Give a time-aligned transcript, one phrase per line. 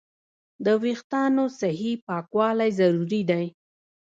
[0.65, 3.45] د وېښتیانو صحیح پاکوالی ضروري دی.